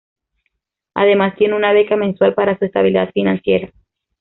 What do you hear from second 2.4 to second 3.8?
su estabilidad financiera.